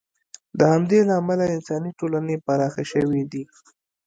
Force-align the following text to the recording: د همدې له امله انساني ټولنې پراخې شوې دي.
د 0.57 0.59
همدې 0.73 0.99
له 1.07 1.13
امله 1.21 1.43
انساني 1.55 1.91
ټولنې 1.99 2.35
پراخې 2.45 2.83
شوې 2.91 3.21
دي. 3.31 3.43